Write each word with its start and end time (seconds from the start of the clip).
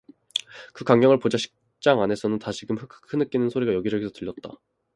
그 0.73 0.83
광경을 0.83 1.19
보자 1.19 1.37
식장 1.37 2.01
안에서는 2.01 2.39
다시금 2.39 2.75
흑흑 2.75 3.13
흐느끼는 3.13 3.51
소리가 3.51 3.71
여기저기서 3.75 4.11
들렸다. 4.13 4.53